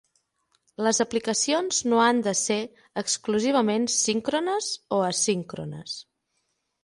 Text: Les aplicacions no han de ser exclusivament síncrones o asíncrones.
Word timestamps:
Les 0.85 0.99
aplicacions 1.03 1.81
no 1.91 1.99
han 2.05 2.23
de 2.29 2.31
ser 2.39 2.57
exclusivament 3.01 3.87
síncrones 3.97 4.71
o 4.97 5.03
asíncrones. 5.11 5.97